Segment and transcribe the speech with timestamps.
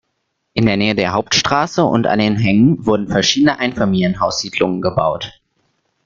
[0.53, 5.39] In der Nähe der Hauptstraße und an den Hängen wurden verschiedene Einfamilienhaussiedlungen gebaut.